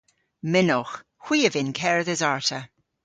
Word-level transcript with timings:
Mynnowgh. 0.51 0.95
Hwi 1.23 1.37
a 1.47 1.49
vynn 1.53 1.75
kerdhes 1.79 2.21
arta. 2.31 2.59